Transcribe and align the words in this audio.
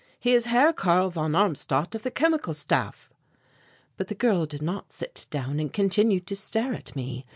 "He 0.19 0.31
is 0.33 0.47
Herr 0.47 0.73
Karl 0.73 1.11
von 1.11 1.35
Armstadt 1.35 1.93
of 1.93 2.01
the 2.01 2.09
Chemical 2.09 2.55
Staff." 2.55 3.07
But, 3.97 4.07
the 4.07 4.15
girl 4.15 4.47
did 4.47 4.63
not 4.63 4.91
sit 4.91 5.27
down 5.29 5.59
and 5.59 5.71
continued 5.71 6.25
to 6.25 6.35
stare 6.35 6.73
at 6.73 6.95
me. 6.95 7.23